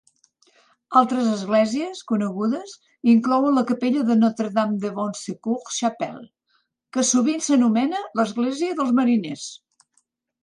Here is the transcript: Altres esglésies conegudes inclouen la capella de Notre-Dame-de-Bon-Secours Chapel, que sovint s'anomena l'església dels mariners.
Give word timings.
Altres 0.99 1.27
esglésies 1.31 1.99
conegudes 2.11 2.71
inclouen 3.13 3.59
la 3.59 3.63
capella 3.71 4.05
de 4.07 4.15
Notre-Dame-de-Bon-Secours 4.21 5.77
Chapel, 5.83 6.17
que 6.97 7.05
sovint 7.13 7.43
s'anomena 7.49 8.01
l'església 8.21 8.79
dels 8.81 8.97
mariners. 9.01 9.45